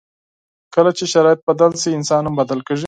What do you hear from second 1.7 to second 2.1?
شي،